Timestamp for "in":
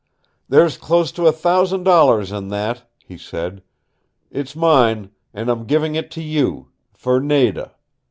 2.31-2.47